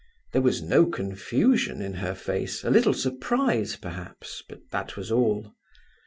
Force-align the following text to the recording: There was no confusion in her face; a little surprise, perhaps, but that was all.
There 0.33 0.41
was 0.41 0.63
no 0.63 0.87
confusion 0.87 1.79
in 1.79 1.93
her 1.93 2.15
face; 2.15 2.63
a 2.63 2.71
little 2.71 2.95
surprise, 2.95 3.75
perhaps, 3.75 4.41
but 4.49 4.71
that 4.71 4.97
was 4.97 5.11
all. 5.11 5.53